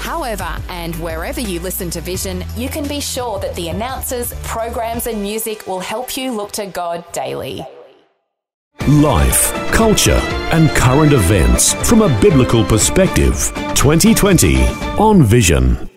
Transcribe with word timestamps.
However, 0.00 0.56
and 0.70 0.96
wherever 0.96 1.40
you 1.40 1.60
listen 1.60 1.90
to 1.90 2.00
Vision, 2.00 2.42
you 2.56 2.70
can 2.70 2.88
be 2.88 3.00
sure 3.00 3.38
that 3.40 3.54
the 3.54 3.68
announcers, 3.68 4.32
programs, 4.42 5.06
and 5.06 5.20
music 5.20 5.66
will 5.66 5.78
help 5.78 6.16
you 6.16 6.32
look 6.32 6.52
to 6.52 6.66
God 6.66 7.04
daily. 7.12 7.64
Life, 8.88 9.52
culture, 9.72 10.20
and 10.52 10.70
current 10.70 11.12
events 11.12 11.74
from 11.86 12.00
a 12.00 12.20
biblical 12.20 12.64
perspective. 12.64 13.52
2020 13.74 14.62
on 14.98 15.22
Vision. 15.22 15.90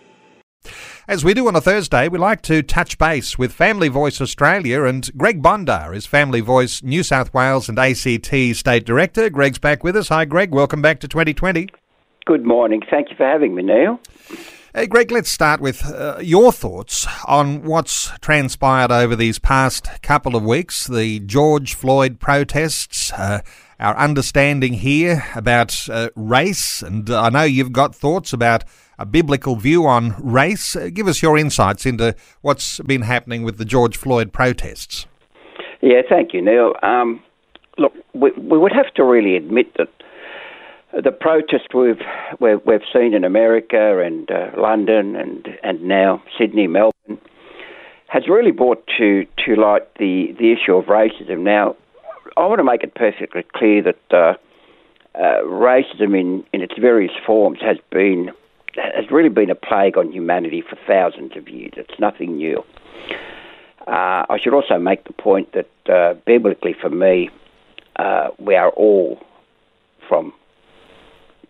As 1.08 1.24
we 1.24 1.34
do 1.34 1.48
on 1.48 1.56
a 1.56 1.62
Thursday, 1.62 2.10
we 2.10 2.18
like 2.18 2.42
to 2.44 2.62
touch 2.62 2.98
base 2.98 3.38
with 3.38 3.54
Family 3.54 3.88
Voice 3.88 4.20
Australia 4.20 4.84
and 4.84 5.10
Greg 5.18 5.42
Bondar 5.42 5.96
is 5.96 6.06
Family 6.06 6.42
Voice 6.42 6.84
New 6.84 7.04
South 7.04 7.34
Wales 7.34 7.70
and 7.70 7.80
ACT 7.80 8.56
State 8.56 8.86
Director. 8.86 9.30
Greg's 9.30 9.60
back 9.60 9.84
with 9.84 9.96
us. 9.96 10.10
Hi, 10.10 10.26
Greg. 10.26 10.54
Welcome 10.54 10.82
back 10.82 11.00
to 11.00 11.08
2020. 11.08 11.70
Good 12.26 12.46
morning. 12.46 12.82
Thank 12.90 13.10
you 13.10 13.18
for 13.18 13.26
having 13.26 13.54
me, 13.54 13.64
Neil. 13.64 14.00
Hey, 14.74 14.88
Greg, 14.88 15.12
let's 15.12 15.30
start 15.30 15.62
with 15.62 15.86
uh, 15.86 16.18
your 16.22 16.52
thoughts 16.52 17.06
on 17.28 17.64
what's 17.64 18.12
transpired 18.22 18.92
over 18.92 19.16
these 19.16 19.38
past 19.38 19.88
couple 20.02 20.36
of 20.36 20.44
weeks 20.44 20.88
the 20.88 21.20
George 21.20 21.76
Floyd 21.76 22.20
protests, 22.20 23.12
uh, 23.14 23.42
our 23.80 23.96
understanding 23.98 24.74
here 24.74 25.26
about 25.36 25.88
uh, 25.90 26.10
race, 26.16 26.82
and 26.82 27.10
I 27.10 27.30
know 27.30 27.44
you've 27.44 27.74
got 27.74 27.94
thoughts 27.94 28.32
about 28.32 28.64
a 28.98 29.06
biblical 29.06 29.58
view 29.58 29.86
on 29.86 30.16
race. 30.18 30.76
Uh, 30.76 30.90
give 30.92 31.08
us 31.08 31.22
your 31.22 31.38
insights 31.38 31.86
into 31.86 32.16
what's 32.42 32.80
been 32.80 33.02
happening 33.02 33.44
with 33.44 33.58
the 33.58 33.66
George 33.66 33.98
Floyd 33.98 34.32
protests. 34.32 35.06
Yeah, 35.82 36.02
thank 36.08 36.34
you, 36.34 36.42
Neil. 36.42 36.74
Um, 36.82 37.22
look, 37.78 37.94
we, 38.14 38.32
we 38.32 38.58
would 38.58 38.72
have 38.72 38.94
to 38.96 39.04
really 39.04 39.36
admit 39.36 39.74
that 39.78 39.90
the 41.02 41.12
protest 41.12 41.74
we've 41.74 42.02
we've, 42.40 42.62
we've 42.66 42.86
seen 42.92 43.14
in 43.14 43.24
America 43.24 44.00
and 44.00 44.30
uh, 44.30 44.52
London 44.58 45.16
and 45.16 45.48
and 45.64 45.84
now 45.84 46.22
Sydney, 46.38 46.68
Melbourne, 46.68 47.20
has 48.08 48.28
really 48.28 48.52
brought 48.52 48.86
to 48.98 49.26
to 49.46 49.56
light 49.56 49.94
the 49.96 50.36
the 50.40 50.52
issue 50.52 50.76
of 50.76 50.86
racism. 50.86 51.40
Now, 51.40 51.76
I 52.38 52.46
want 52.46 52.60
to 52.60 52.64
make 52.64 52.84
it 52.84 52.94
perfectly 52.96 53.44
clear 53.54 53.82
that 53.82 54.00
uh, 54.12 54.34
uh, 55.16 55.42
racism 55.44 56.20
in 56.20 56.44
in 56.54 56.62
its 56.62 56.78
various 56.78 57.14
forms 57.26 57.60
has 57.62 57.78
been 57.90 58.32
has 58.76 59.10
really 59.12 59.30
been 59.30 59.50
a 59.50 59.56
plague 59.56 59.98
on 59.98 60.12
humanity 60.12 60.62
for 60.62 60.78
thousands 60.88 61.36
of 61.36 61.50
years. 61.50 61.74
It's 61.76 62.00
nothing 62.00 62.38
new. 62.38 62.64
Uh, 63.88 64.26
I 64.30 64.40
should 64.42 64.54
also 64.54 64.78
make 64.78 65.04
the 65.04 65.14
point 65.14 65.54
that 65.54 65.92
uh, 65.92 66.14
biblically, 66.26 66.74
for 66.74 66.90
me, 66.90 67.30
uh, 67.98 68.30
we 68.40 68.56
are 68.56 68.70
all 68.70 69.22
from 70.08 70.34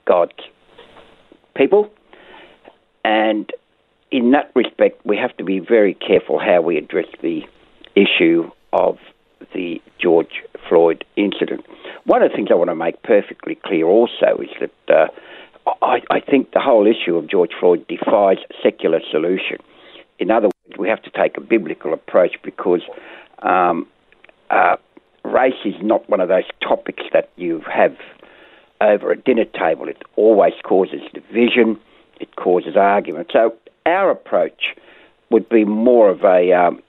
God's 0.06 0.32
people. 1.56 1.90
And 3.06 3.50
in 4.12 4.32
that 4.32 4.52
respect, 4.56 5.06
we 5.06 5.18
have 5.18 5.36
to 5.38 5.44
be 5.44 5.60
very 5.60 5.94
careful 5.94 6.40
how 6.40 6.62
we 6.62 6.78
address 6.78 7.08
the 7.22 7.42
issue 7.96 8.50
of 8.72 8.98
the 9.54 9.82
George 10.00 10.44
Floyd 10.70 11.04
incident. 11.16 11.66
One 12.06 12.22
of 12.22 12.32
the 12.32 12.36
things 12.36 12.50
I 12.52 12.56
want 12.56 12.70
to 12.70 12.76
make 12.76 13.02
perfectly 13.04 13.56
clear 13.64 13.86
also 13.86 14.40
is 14.42 14.50
that 14.60 14.94
uh, 14.94 15.08
I, 15.82 16.02
I, 16.10 16.20
think 16.20 16.52
the 16.52 16.60
whole 16.60 16.88
issue 16.88 17.16
of 17.16 17.30
George 17.30 17.52
Floyd 17.60 17.86
defies 17.88 18.38
secular 18.62 19.00
solution. 19.12 19.58
In 20.20 20.32
other 20.32 20.48
words, 20.48 20.78
we 20.78 20.90
have 20.90 21.02
to 21.04 21.10
take 21.10 21.38
a 21.38 21.42
biblical 21.42 21.94
approach 21.94 22.36
because 22.44 22.82
um, 23.42 23.88
uh, 24.50 24.76
race 25.24 25.54
is 25.66 25.76
not 25.82 26.10
one 26.10 26.20
of 26.20 26.30
those 26.30 26.44
topics 26.62 27.04
that 27.14 27.30
you 27.36 27.62
have 27.72 27.96
over 28.84 29.12
a 29.12 29.18
dinner 29.18 29.46
table. 29.46 29.88
It 29.88 30.04
always 30.16 30.54
causes 30.64 31.02
division, 31.14 31.80
it 32.20 32.36
causes 32.36 32.76
argument. 32.76 33.30
So 33.32 33.56
our 33.86 34.12
approach 34.12 34.76
would 35.30 35.50
be 35.50 35.66
more 35.66 36.10
of 36.10 36.24
a 36.24 36.52
um, 36.54 36.82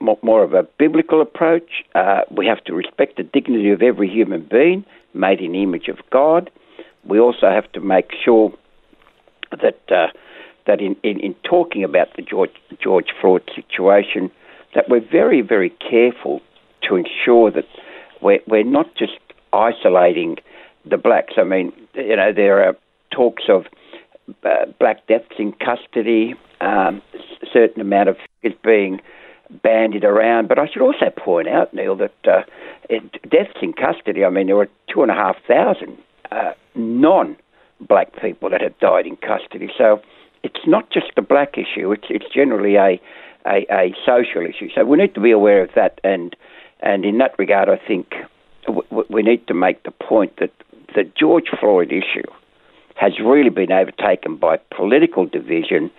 more 0.00 0.44
of 0.44 0.54
a 0.54 0.62
biblical 0.78 1.20
approach. 1.20 1.84
Uh, 1.94 2.20
we 2.30 2.46
have 2.46 2.62
to 2.64 2.74
respect 2.74 3.16
the 3.16 3.24
dignity 3.24 3.70
of 3.70 3.82
every 3.82 4.08
human 4.08 4.46
being 4.48 4.84
made 5.12 5.40
in 5.40 5.52
the 5.52 5.62
image 5.62 5.88
of 5.88 5.98
God. 6.10 6.50
We 7.04 7.18
also 7.18 7.50
have 7.50 7.70
to 7.72 7.80
make 7.80 8.12
sure 8.24 8.52
that 9.50 9.80
uh, 9.90 10.08
that 10.66 10.80
in, 10.80 10.96
in, 11.02 11.18
in, 11.20 11.34
talking 11.42 11.82
about 11.82 12.14
the 12.16 12.22
George 12.22 12.54
George 12.80 13.08
Floyd 13.20 13.50
situation, 13.54 14.30
that 14.74 14.88
we're 14.88 15.00
very 15.00 15.40
very 15.40 15.70
careful 15.70 16.40
to 16.82 16.96
ensure 16.96 17.50
that 17.50 17.66
we're, 18.22 18.40
we're 18.46 18.64
not 18.64 18.94
just 18.94 19.18
isolating 19.52 20.36
the 20.90 20.96
blacks. 20.96 21.34
I 21.36 21.44
mean, 21.44 21.72
you 21.94 22.16
know, 22.16 22.32
there 22.32 22.66
are 22.66 22.76
talks 23.10 23.44
of 23.48 23.66
uh, 24.44 24.66
black 24.78 25.06
deaths 25.06 25.34
in 25.38 25.52
custody, 25.52 26.34
um, 26.60 27.02
a 27.14 27.46
certain 27.52 27.80
amount 27.80 28.08
of 28.08 28.16
figures 28.42 28.58
being 28.64 29.00
bandied 29.62 30.04
around. 30.04 30.48
But 30.48 30.58
I 30.58 30.68
should 30.68 30.82
also 30.82 31.10
point 31.16 31.48
out, 31.48 31.72
Neil, 31.72 31.96
that 31.96 32.14
uh, 32.26 32.42
it, 32.88 33.02
deaths 33.22 33.58
in 33.62 33.72
custody, 33.72 34.24
I 34.24 34.30
mean, 34.30 34.46
there 34.46 34.56
were 34.56 34.68
two 34.92 35.02
and 35.02 35.10
a 35.10 35.14
half 35.14 35.36
thousand 35.46 35.98
uh, 36.30 36.52
non 36.74 37.36
black 37.80 38.12
people 38.20 38.50
that 38.50 38.60
have 38.60 38.78
died 38.78 39.06
in 39.06 39.16
custody. 39.16 39.70
So 39.76 40.00
it's 40.42 40.66
not 40.66 40.90
just 40.90 41.12
a 41.16 41.22
black 41.22 41.54
issue, 41.56 41.92
it's, 41.92 42.06
it's 42.10 42.26
generally 42.32 42.76
a, 42.76 43.00
a, 43.46 43.66
a 43.70 43.94
social 44.04 44.44
issue. 44.44 44.68
So 44.74 44.84
we 44.84 44.96
need 44.96 45.14
to 45.14 45.20
be 45.20 45.30
aware 45.30 45.62
of 45.62 45.70
that. 45.74 46.00
And, 46.04 46.34
and 46.80 47.04
in 47.04 47.18
that 47.18 47.38
regard, 47.38 47.68
I 47.68 47.76
think 47.76 48.14
we 49.08 49.22
need 49.22 49.46
to 49.46 49.54
make 49.54 49.84
the 49.84 49.90
point 49.90 50.36
that 50.38 50.52
the 50.94 51.04
George 51.18 51.48
Floyd 51.58 51.92
issue 51.92 52.28
has 52.94 53.18
really 53.20 53.50
been 53.50 53.72
overtaken 53.72 54.36
by 54.36 54.58
political 54.74 55.26
division, 55.26 55.90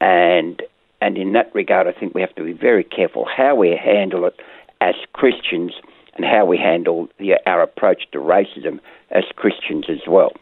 and 0.00 0.62
and 1.00 1.16
in 1.16 1.32
that 1.32 1.54
regard, 1.54 1.86
I 1.86 1.92
think 1.92 2.14
we 2.14 2.20
have 2.20 2.34
to 2.36 2.44
be 2.44 2.52
very 2.52 2.82
careful 2.84 3.24
how 3.24 3.54
we 3.54 3.76
handle 3.76 4.24
it 4.24 4.34
as 4.80 4.94
Christians 5.12 5.72
and 6.18 6.26
how 6.26 6.44
we 6.44 6.58
handle 6.58 7.08
the, 7.18 7.34
our 7.46 7.62
approach 7.62 8.02
to 8.12 8.18
racism 8.18 8.80
as 9.10 9.24
Christians 9.36 9.86
as 9.88 10.06
well. 10.06 10.32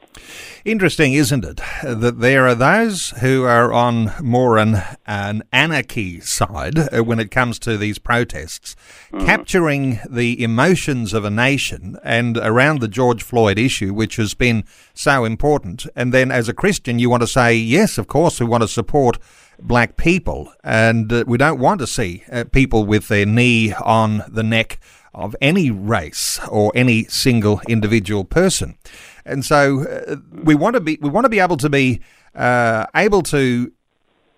Interesting, 0.65 1.13
isn't 1.13 1.45
it, 1.45 1.61
that 1.83 2.21
there 2.21 2.49
are 2.49 2.55
those 2.55 3.11
who 3.21 3.45
are 3.45 3.73
on 3.73 4.13
more 4.21 4.57
an, 4.59 4.83
an 5.07 5.45
anarchy 5.53 6.21
side 6.21 6.79
uh, 6.79 7.05
when 7.05 7.21
it 7.21 7.31
comes 7.31 7.59
to 7.61 7.77
these 7.77 7.99
protests, 7.99 8.75
mm. 9.13 9.25
capturing 9.25 10.01
the 10.09 10.43
emotions 10.43 11.13
of 11.13 11.25
a 11.25 11.31
nation 11.31 11.97
and 12.03 12.39
around 12.39 12.81
the 12.81 12.89
George 12.89 13.23
Floyd 13.23 13.59
issue, 13.59 13.93
which 13.93 14.17
has 14.17 14.35
been 14.35 14.65
so 14.95 15.25
important. 15.25 15.87
And 15.95 16.13
then 16.13 16.33
as 16.33 16.49
a 16.49 16.55
Christian, 16.55 16.99
you 16.99 17.11
want 17.11 17.23
to 17.23 17.29
say, 17.29 17.55
yes, 17.55 17.99
of 17.99 18.09
course, 18.09 18.41
we 18.41 18.47
want 18.47 18.63
to 18.63 18.69
support 18.69 19.19
black 19.61 19.97
people, 19.97 20.53
and 20.65 21.13
uh, 21.13 21.25
we 21.27 21.39
don't 21.39 21.61
want 21.61 21.81
to 21.81 21.87
see 21.87 22.25
uh, 22.31 22.45
people 22.51 22.85
with 22.85 23.09
their 23.09 23.27
knee 23.27 23.73
on 23.73 24.23
the 24.29 24.43
neck 24.43 24.79
of 25.17 25.35
any 25.41 25.71
race 25.71 26.39
or 26.49 26.71
any 26.75 27.05
single 27.05 27.61
individual 27.69 28.25
person. 28.25 28.77
And 29.25 29.45
so 29.45 29.83
uh, 29.83 30.17
we 30.31 30.55
want 30.55 30.75
to 30.75 30.81
be 30.81 30.99
we 31.01 31.11
want 31.11 31.25
to 31.25 31.31
be 31.31 31.41
able 31.41 31.57
to 31.57 31.69
be 31.69 32.01
uh, 32.35 32.87
able 32.95 33.23
to 33.23 33.73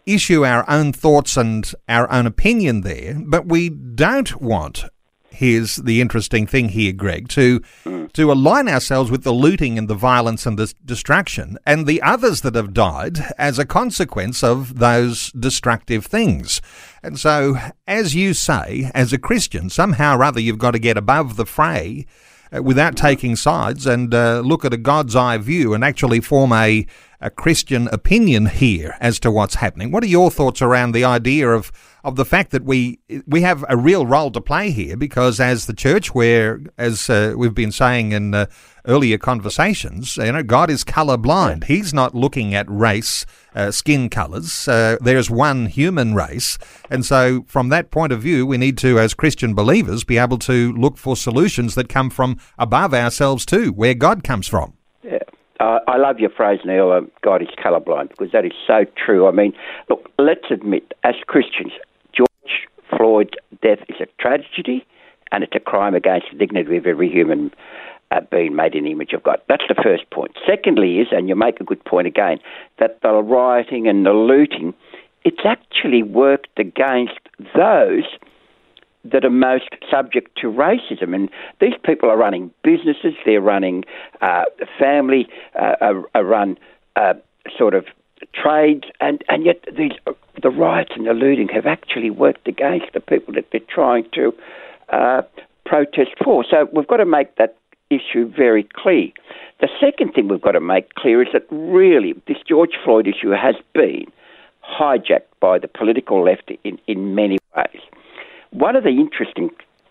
issue 0.07 0.47
our 0.47 0.65
own 0.71 0.93
thoughts 0.93 1.37
and 1.37 1.71
our 1.89 2.11
own 2.11 2.27
opinion 2.27 2.81
there, 2.81 3.21
but 3.27 3.47
we 3.47 3.69
don't 3.69 4.41
want 4.41 4.85
here's 5.39 5.77
the 5.77 6.01
interesting 6.01 6.47
thing 6.47 6.71
here, 6.71 6.93
Greg, 6.93 7.29
to 7.29 7.61
to 8.13 8.33
align 8.33 8.69
ourselves 8.69 9.11
with 9.11 9.23
the 9.23 9.33
looting 9.33 9.79
and 9.79 9.89
the 9.89 9.95
violence 9.95 10.47
and 10.47 10.59
the 10.59 10.73
destruction 10.85 11.59
and 11.65 11.87
the 11.87 12.03
others 12.03 12.41
that 12.41 12.57
have 12.57 12.75
died 12.75 13.19
as 13.39 13.59
a 13.59 13.65
consequence 13.65 14.43
of 14.43 14.79
those 14.79 15.31
destructive 15.33 16.07
things. 16.07 16.61
And 17.03 17.19
so, 17.19 17.57
as 17.87 18.15
you 18.15 18.35
say, 18.35 18.91
as 18.95 19.13
a 19.13 19.19
Christian, 19.19 19.71
somehow 19.71 20.17
or 20.17 20.25
other 20.25 20.41
you've 20.41 20.59
got 20.59 20.73
to 20.73 20.79
get 20.79 20.97
above 20.97 21.37
the 21.37 21.47
fray 21.47 22.07
uh, 22.55 22.63
without 22.63 22.97
taking 22.97 23.37
sides 23.37 23.87
and 23.87 24.13
uh, 24.13 24.41
look 24.41 24.65
at 24.65 24.73
a 24.73 24.79
God's 24.79 25.15
eye 25.15 25.39
view 25.39 25.75
and 25.75 25.85
actually 25.85 26.21
form 26.21 26.53
a 26.53 26.87
a 27.21 27.31
Christian 27.31 27.89
opinion 27.89 28.47
here 28.47 28.97
as 29.01 29.19
to 29.21 29.31
what's 29.31 29.57
happening. 29.57 29.91
What 29.91 30.05
are 30.05 30.09
your 30.09 30.31
thoughts 30.31 30.63
around 30.63 30.93
the 30.93 31.05
idea 31.05 31.51
of 31.51 31.73
of 32.05 32.15
the 32.15 32.25
fact 32.25 32.53
that 32.53 32.65
we 32.65 33.01
we 33.27 33.43
have 33.43 33.65
a 33.69 33.77
real 33.77 34.07
role 34.07 34.31
to 34.31 34.41
play 34.41 34.71
here? 34.71 34.97
Because 34.97 35.41
as 35.41 35.67
the 35.67 35.75
church, 35.75 36.15
where 36.15 36.61
as 36.79 37.11
uh, 37.11 37.35
we've 37.37 37.55
been 37.55 37.73
saying 37.73 38.13
in 38.13 38.35
uh, 38.35 38.47
earlier 38.87 39.19
conversations, 39.19 40.17
you 40.17 40.31
know, 40.31 40.45
God 40.45 40.71
is 40.71 40.85
color 40.85 41.17
blind. 41.17 41.65
He's 41.65 41.93
not 41.93 42.15
looking 42.15 42.55
at 42.55 42.71
race, 42.71 43.27
uh, 43.53 43.73
skin 43.73 44.09
colors. 44.09 44.69
Uh, 44.69 44.97
there's 45.01 45.29
one 45.29 45.67
human 45.67 46.15
race, 46.15 46.57
and 46.89 47.05
so 47.05 47.43
from 47.49 47.69
that 47.71 47.91
point 47.91 48.13
of 48.13 48.23
view, 48.23 48.47
we 48.47 48.59
need 48.59 48.79
to, 48.79 49.01
as 49.01 49.13
Christian 49.13 49.55
believers, 49.55 50.05
be 50.05 50.19
able 50.19 50.39
to 50.39 50.73
look 50.73 50.97
for 50.97 51.17
solutions 51.17 51.75
that 51.75 51.89
come 51.89 52.11
from 52.11 52.39
above 52.59 52.95
ourselves 52.95 53.45
too, 53.45 53.73
where 53.73 53.95
God 53.95 54.23
comes 54.23 54.47
from. 54.47 54.78
Uh, 55.61 55.81
I 55.89 55.97
love 55.97 56.21
your 56.21 56.31
phrase, 56.31 56.61
Neil, 56.65 56.93
uh, 56.93 57.01
God 57.23 57.43
is 57.43 57.49
colorblind, 57.59 58.11
because 58.11 58.31
that 58.33 58.45
is 58.45 58.53
so 58.67 58.85
true. 58.97 59.27
I 59.27 59.33
mean, 59.33 59.53
look, 59.89 60.09
let's 60.19 60.51
admit, 60.51 60.95
as 61.03 61.15
Christians, 61.27 61.73
George 62.13 62.69
Floyd's 62.97 63.35
death 63.61 63.81
is 63.89 63.97
a 64.01 64.07
tragedy 64.23 64.87
and 65.33 65.43
it's 65.43 65.55
a 65.55 65.61
crime 65.61 65.95
against 65.95 66.29
the 66.33 66.39
dignity 66.39 66.77
of 66.77 66.87
every 66.87 67.11
human 67.11 67.51
uh, 68.11 68.21
being 68.31 68.55
made 68.55 68.75
in 68.75 68.85
the 68.85 68.93
image 68.93 69.13
of 69.13 69.23
God. 69.23 69.41
That's 69.49 69.65
the 69.69 69.81
first 69.83 70.09
point. 70.11 70.33
Secondly, 70.47 70.99
is, 70.99 71.09
and 71.11 71.29
you 71.29 71.35
make 71.35 71.61
a 71.61 71.65
good 71.65 71.85
point 71.85 72.07
again, 72.07 72.39
that 72.79 73.01
the 73.03 73.13
rioting 73.23 73.89
and 73.89 74.07
the 74.07 74.13
looting, 74.13 74.75
it's 75.25 75.45
actually 75.45 76.03
worked 76.03 76.59
against 76.59 77.21
those 77.55 78.05
that 79.13 79.25
are 79.25 79.31
most 79.31 79.71
subject 79.91 80.37
to 80.41 80.49
racism. 80.49 81.15
And 81.15 81.29
these 81.61 81.75
people 81.85 82.11
are 82.11 82.17
running 82.17 82.51
businesses, 82.63 83.15
they're 83.25 83.41
running 83.41 83.85
uh, 84.21 84.45
family, 84.79 85.29
uh, 85.59 85.75
are, 85.81 86.03
are 86.15 86.25
run 86.25 86.59
uh, 86.97 87.15
sort 87.57 87.75
of 87.75 87.87
trades, 88.35 88.85
and, 89.01 89.23
and 89.29 89.45
yet 89.45 89.65
these 89.77 89.93
the 90.43 90.51
riots 90.51 90.93
and 90.95 91.07
the 91.07 91.13
looting 91.13 91.49
have 91.49 91.67
actually 91.67 92.11
worked 92.11 92.47
against 92.47 92.87
the 92.95 93.01
people 93.01 93.35
that 93.35 93.47
they're 93.51 93.61
trying 93.69 94.07
to 94.13 94.33
uh, 94.91 95.23
protest 95.65 96.11
for. 96.23 96.45
So 96.49 96.69
we've 96.73 96.87
got 96.87 96.99
to 96.99 97.05
make 97.05 97.35
that 97.37 97.57
issue 97.91 98.27
very 98.27 98.69
clear. 98.75 99.09
The 99.61 99.69
second 99.81 100.13
thing 100.13 100.29
we've 100.29 100.41
got 100.41 100.53
to 100.53 100.61
make 100.61 100.95
clear 100.95 101.23
is 101.23 101.29
that 101.33 101.47
really 101.51 102.15
this 102.29 102.37
George 102.49 102.73
Floyd 102.85 103.09
issue 103.09 103.31
has 103.31 103.57
been 103.75 104.07
hijacked 104.79 105.33
by 105.41 105.59
the 105.59 105.69
political 105.69 106.25
left 106.25 106.53
in, 106.65 106.79
in 106.87 107.15
many 107.15 107.39
ways. 107.57 107.83
One 108.51 108.77
of 108.77 108.85
the 108.85 108.91
interesting 108.91 109.51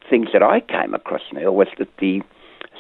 things 0.10 0.30
that 0.34 0.44
I 0.44 0.62
came 0.62 0.94
across, 0.94 1.22
Neil, 1.34 1.56
was 1.56 1.68
that 1.78 1.90
the 1.98 2.22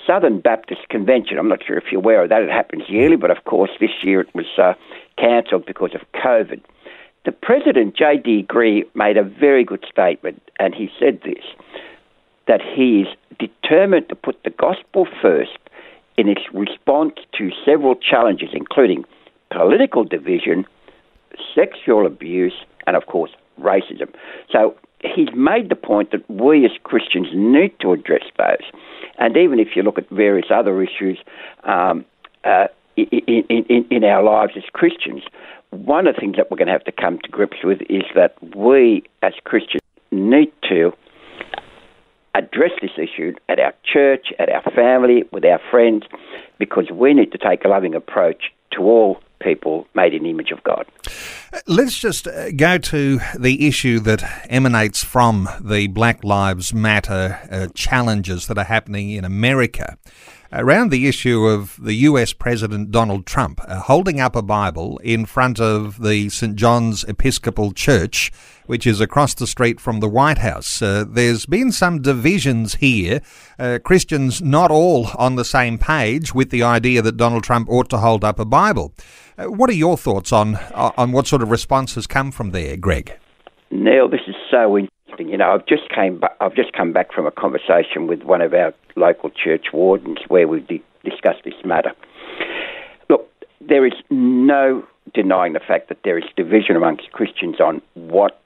Southern 0.05 0.39
Baptist 0.39 0.87
Convention, 0.89 1.37
I'm 1.37 1.49
not 1.49 1.63
sure 1.65 1.77
if 1.77 1.91
you're 1.91 2.01
aware 2.01 2.23
of 2.23 2.29
that, 2.29 2.41
it 2.41 2.49
happens 2.49 2.83
yearly, 2.87 3.15
but 3.15 3.31
of 3.31 3.43
course 3.43 3.71
this 3.79 3.91
year 4.03 4.21
it 4.21 4.33
was 4.33 4.45
uh, 4.57 4.73
cancelled 5.17 5.65
because 5.65 5.93
of 5.93 6.01
COVID. 6.13 6.61
The 7.25 7.31
President, 7.31 7.95
J.D. 7.95 8.47
Greear, 8.49 8.85
made 8.95 9.17
a 9.17 9.23
very 9.23 9.65
good 9.65 9.85
statement, 9.91 10.41
and 10.59 10.73
he 10.73 10.89
said 10.99 11.21
this 11.23 11.43
that 12.47 12.61
he 12.61 13.01
is 13.01 13.07
determined 13.37 14.07
to 14.07 14.15
put 14.15 14.41
the 14.45 14.49
gospel 14.49 15.05
first 15.21 15.57
in 16.15 16.29
its 16.29 16.41
response 16.53 17.15
to 17.37 17.51
several 17.65 17.93
challenges, 17.95 18.49
including 18.53 19.03
political 19.51 20.05
division, 20.05 20.65
sexual 21.53 22.05
abuse, 22.05 22.53
and 22.87 22.95
of 22.95 23.05
course, 23.07 23.31
racism. 23.59 24.07
So 24.49 24.75
he's 25.01 25.29
made 25.35 25.69
the 25.69 25.75
point 25.75 26.11
that 26.11 26.27
we 26.29 26.65
as 26.65 26.71
Christians 26.83 27.27
need 27.33 27.77
to 27.79 27.93
address 27.93 28.23
those. 28.37 28.71
And 29.17 29.37
even 29.37 29.59
if 29.59 29.69
you 29.75 29.83
look 29.83 29.97
at 29.97 30.09
various 30.09 30.47
other 30.49 30.81
issues 30.81 31.19
um, 31.63 32.05
uh, 32.43 32.67
in, 32.95 33.43
in, 33.49 33.85
in 33.89 34.03
our 34.03 34.23
lives 34.23 34.53
as 34.55 34.63
Christians, 34.73 35.23
one 35.71 36.07
of 36.07 36.15
the 36.15 36.21
things 36.21 36.35
that 36.37 36.49
we're 36.49 36.57
going 36.57 36.67
to 36.67 36.73
have 36.73 36.83
to 36.85 36.91
come 36.91 37.19
to 37.19 37.29
grips 37.29 37.57
with 37.63 37.81
is 37.89 38.03
that 38.15 38.35
we 38.55 39.03
as 39.21 39.33
Christians 39.43 39.81
need 40.11 40.51
to 40.69 40.93
address 42.33 42.71
this 42.81 42.91
issue 42.97 43.33
at 43.49 43.59
our 43.59 43.73
church, 43.83 44.27
at 44.39 44.49
our 44.49 44.61
family, 44.71 45.23
with 45.31 45.43
our 45.43 45.59
friends, 45.71 46.03
because 46.59 46.89
we 46.91 47.13
need 47.13 47.31
to 47.31 47.37
take 47.37 47.65
a 47.65 47.67
loving 47.67 47.95
approach 47.95 48.51
to 48.71 48.81
all 48.83 49.19
people 49.39 49.87
made 49.93 50.13
in 50.13 50.23
the 50.23 50.29
image 50.29 50.51
of 50.51 50.63
God. 50.63 50.85
Let's 51.67 51.97
just 51.97 52.27
uh, 52.27 52.51
go 52.51 52.77
to 52.77 53.19
the 53.37 53.67
issue 53.67 53.99
that 54.01 54.45
emanates 54.49 55.03
from 55.03 55.49
the 55.61 55.87
Black 55.87 56.23
Lives 56.23 56.73
Matter 56.73 57.39
uh, 57.51 57.67
challenges 57.73 58.47
that 58.47 58.57
are 58.57 58.65
happening 58.65 59.11
in 59.11 59.25
America 59.25 59.97
around 60.51 60.91
the 60.91 61.07
issue 61.07 61.45
of 61.45 61.77
the 61.81 61.93
US 61.95 62.33
President 62.33 62.91
Donald 62.91 63.25
Trump 63.25 63.59
uh, 63.67 63.79
holding 63.81 64.19
up 64.19 64.35
a 64.35 64.41
Bible 64.41 64.97
in 65.03 65.25
front 65.25 65.59
of 65.59 66.01
the 66.01 66.29
St. 66.29 66.55
John's 66.55 67.03
Episcopal 67.03 67.71
Church, 67.71 68.31
which 68.65 68.87
is 68.87 69.01
across 69.01 69.33
the 69.33 69.47
street 69.47 69.79
from 69.79 69.99
the 69.99 70.09
White 70.09 70.39
House. 70.39 70.81
Uh, 70.81 71.05
there's 71.07 71.45
been 71.45 71.71
some 71.71 72.01
divisions 72.01 72.75
here. 72.75 73.21
Uh, 73.59 73.79
Christians 73.83 74.41
not 74.41 74.71
all 74.71 75.07
on 75.17 75.35
the 75.35 75.45
same 75.45 75.77
page 75.77 76.33
with 76.33 76.49
the 76.49 76.63
idea 76.63 77.01
that 77.01 77.17
Donald 77.17 77.43
Trump 77.43 77.69
ought 77.69 77.89
to 77.89 77.97
hold 77.97 78.23
up 78.23 78.39
a 78.39 78.45
Bible. 78.45 78.93
Uh, 79.37 79.45
what 79.45 79.69
are 79.69 79.73
your 79.73 79.97
thoughts 79.97 80.31
on 80.31 80.55
uh, 80.55 80.91
on 80.97 81.11
what 81.11 81.27
sort 81.27 81.41
of 81.41 81.51
response 81.51 81.95
has 81.95 82.07
come 82.07 82.31
from 82.31 82.51
there, 82.51 82.75
Greg? 82.77 83.17
Neil, 83.69 84.09
this 84.09 84.21
is 84.27 84.35
so 84.49 84.77
interesting 85.19 85.29
you 85.29 85.37
know, 85.37 85.53
I've 85.53 85.65
just 85.65 85.89
came. 85.89 86.21
I've 86.39 86.55
just 86.55 86.73
come 86.73 86.93
back 86.93 87.13
from 87.13 87.25
a 87.25 87.31
conversation 87.31 88.07
with 88.07 88.23
one 88.23 88.41
of 88.41 88.53
our 88.53 88.73
local 88.95 89.29
church 89.29 89.67
wardens 89.73 90.19
where 90.27 90.47
we 90.47 90.61
di- 90.61 90.83
discussed 91.03 91.43
this 91.43 91.53
matter. 91.65 91.91
Look, 93.09 93.29
there 93.61 93.85
is 93.85 93.93
no 94.09 94.85
denying 95.13 95.53
the 95.53 95.59
fact 95.59 95.89
that 95.89 95.99
there 96.03 96.17
is 96.17 96.25
division 96.35 96.75
amongst 96.75 97.11
Christians 97.11 97.59
on 97.59 97.81
what 97.93 98.41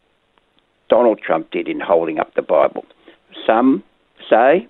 Donald 0.90 1.20
Trump 1.26 1.52
did 1.52 1.68
in 1.68 1.80
holding 1.80 2.20
up 2.20 2.34
the 2.36 2.42
Bible. 2.42 2.86
Some 3.46 3.84
say 4.30 4.68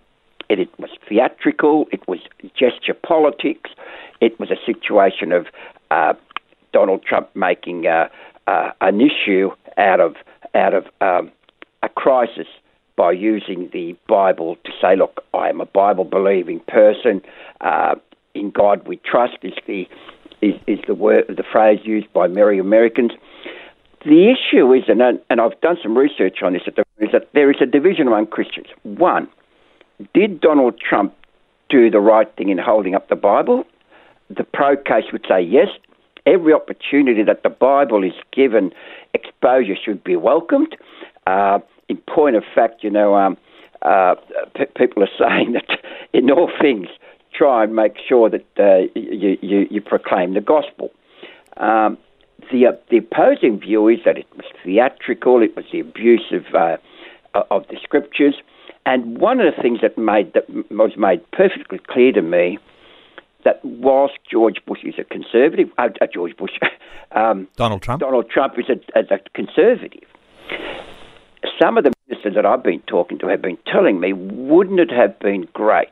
it, 0.49 0.59
it 0.59 0.69
was 0.79 0.89
theatrical, 1.07 1.85
it 1.91 2.07
was 2.07 2.19
gesture 2.57 2.93
politics, 2.93 3.71
it 4.21 4.39
was 4.39 4.49
a 4.51 4.57
situation 4.65 5.31
of 5.31 5.47
uh, 5.89 6.13
Donald 6.71 7.03
Trump 7.03 7.29
making 7.35 7.87
uh, 7.87 8.07
uh, 8.47 8.71
an 8.79 9.01
issue 9.01 9.49
out 9.77 9.99
of 9.99 10.15
out 10.53 10.73
of 10.73 10.85
um, 11.01 11.31
a 11.83 11.89
crisis 11.89 12.47
by 12.95 13.11
using 13.11 13.69
the 13.73 13.95
Bible 14.07 14.57
to 14.63 14.71
say, 14.81 14.95
look, 14.95 15.23
I 15.33 15.49
am 15.49 15.61
a 15.61 15.65
Bible 15.65 16.03
believing 16.03 16.59
person. 16.67 17.21
Uh, 17.61 17.95
in 18.33 18.51
God 18.51 18.87
we 18.87 18.97
trust 18.97 19.37
is 19.43 19.53
the 19.67 19.87
is, 20.41 20.55
is 20.67 20.79
the 20.87 20.95
word 20.95 21.25
the 21.27 21.43
phrase 21.51 21.79
used 21.83 22.11
by 22.13 22.27
many 22.27 22.59
Americans. 22.59 23.11
The 24.03 24.33
issue 24.33 24.73
is, 24.73 24.83
and, 24.87 25.01
and 25.29 25.39
I've 25.39 25.59
done 25.61 25.77
some 25.81 25.95
research 25.95 26.37
on 26.43 26.53
this, 26.53 26.63
is 26.99 27.09
that 27.11 27.29
there 27.33 27.51
is 27.51 27.57
a 27.61 27.67
division 27.67 28.07
among 28.07 28.27
Christians. 28.27 28.67
One, 28.81 29.27
did 30.15 30.41
Donald 30.41 30.79
Trump 30.79 31.13
do 31.69 31.91
the 31.91 31.99
right 31.99 32.27
thing 32.35 32.49
in 32.49 32.57
holding 32.57 32.95
up 32.95 33.09
the 33.09 33.15
Bible? 33.15 33.63
The 34.35 34.43
pro 34.43 34.75
case 34.75 35.05
would 35.11 35.25
say 35.29 35.41
yes. 35.41 35.67
Every 36.25 36.53
opportunity 36.53 37.23
that 37.23 37.43
the 37.43 37.49
Bible 37.49 38.03
is 38.03 38.13
given 38.31 38.71
exposure 39.13 39.75
should 39.83 40.03
be 40.03 40.15
welcomed. 40.15 40.75
Uh, 41.27 41.59
in 41.91 41.97
point 42.07 42.37
of 42.37 42.43
fact, 42.55 42.83
you 42.83 42.89
know, 42.89 43.15
um, 43.15 43.37
uh, 43.81 44.15
p- 44.55 44.65
people 44.77 45.03
are 45.03 45.09
saying 45.19 45.53
that 45.53 45.79
in 46.13 46.31
all 46.31 46.49
things, 46.59 46.87
try 47.33 47.63
and 47.63 47.75
make 47.75 47.93
sure 48.07 48.29
that 48.29 48.45
uh, 48.57 48.87
you, 48.95 49.37
you, 49.41 49.67
you, 49.69 49.81
proclaim 49.81 50.33
the 50.33 50.41
gospel. 50.41 50.89
Um, 51.57 51.97
the, 52.51 52.67
uh, 52.67 52.71
the 52.89 52.97
opposing 52.97 53.59
view 53.59 53.87
is 53.87 53.99
that 54.05 54.17
it 54.17 54.27
was 54.35 54.45
theatrical, 54.63 55.41
it 55.41 55.55
was 55.55 55.65
the 55.71 55.79
abuse 55.79 56.31
of, 56.31 56.43
uh, 56.55 56.77
of 57.51 57.67
the 57.69 57.77
scriptures. 57.81 58.35
And 58.85 59.19
one 59.19 59.39
of 59.39 59.53
the 59.53 59.61
things 59.61 59.79
that 59.81 59.97
made 59.97 60.33
that 60.33 60.49
was 60.71 60.93
made 60.97 61.29
perfectly 61.31 61.79
clear 61.87 62.11
to 62.13 62.21
me 62.21 62.57
that 63.43 63.63
whilst 63.63 64.15
George 64.29 64.57
Bush 64.65 64.79
is 64.83 64.95
a 64.97 65.03
conservative, 65.03 65.69
uh, 65.77 65.89
George 66.11 66.35
Bush, 66.35 66.51
um, 67.11 67.47
Donald 67.57 67.81
Trump, 67.81 67.99
Donald 67.99 68.29
Trump 68.29 68.55
is 68.57 68.65
a, 68.69 68.99
a 68.99 69.19
conservative 69.33 70.07
some 71.61 71.77
of 71.77 71.83
the 71.83 71.91
ministers 72.07 72.33
that 72.35 72.45
I've 72.45 72.63
been 72.63 72.81
talking 72.87 73.19
to 73.19 73.27
have 73.27 73.41
been 73.41 73.57
telling 73.71 73.99
me, 73.99 74.13
wouldn't 74.13 74.79
it 74.79 74.91
have 74.91 75.19
been 75.19 75.47
great 75.53 75.89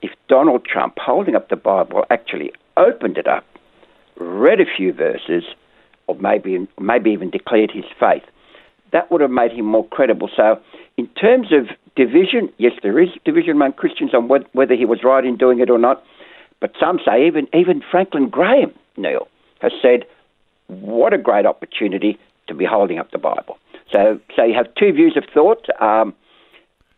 if 0.00 0.10
Donald 0.28 0.64
Trump, 0.64 0.94
holding 0.98 1.34
up 1.34 1.50
the 1.50 1.56
Bible, 1.56 2.04
actually 2.10 2.52
opened 2.76 3.18
it 3.18 3.26
up, 3.26 3.44
read 4.16 4.60
a 4.60 4.64
few 4.64 4.92
verses, 4.92 5.44
or 6.06 6.14
maybe 6.16 6.66
maybe 6.80 7.10
even 7.10 7.30
declared 7.30 7.70
his 7.70 7.84
faith? 8.00 8.22
That 8.92 9.10
would 9.10 9.20
have 9.20 9.30
made 9.30 9.52
him 9.52 9.66
more 9.66 9.86
credible. 9.86 10.30
So, 10.34 10.58
in 10.96 11.08
terms 11.08 11.48
of 11.52 11.66
division, 11.94 12.50
yes, 12.56 12.72
there 12.82 12.98
is 12.98 13.10
division 13.24 13.52
among 13.52 13.74
Christians 13.74 14.14
on 14.14 14.28
whether 14.28 14.74
he 14.74 14.86
was 14.86 15.00
right 15.04 15.24
in 15.24 15.36
doing 15.36 15.60
it 15.60 15.68
or 15.68 15.78
not. 15.78 16.02
But 16.60 16.72
some 16.80 17.00
say 17.04 17.26
even 17.26 17.48
even 17.52 17.82
Franklin 17.90 18.30
Graham, 18.30 18.72
Neil, 18.96 19.28
has 19.60 19.72
said, 19.82 20.06
"What 20.68 21.12
a 21.12 21.18
great 21.18 21.44
opportunity 21.44 22.18
to 22.46 22.54
be 22.54 22.64
holding 22.64 22.98
up 22.98 23.10
the 23.10 23.18
Bible." 23.18 23.58
So, 23.92 24.20
so 24.34 24.44
you 24.44 24.54
have 24.54 24.74
two 24.74 24.92
views 24.92 25.16
of 25.16 25.24
thought. 25.32 25.66
Um, 25.80 26.14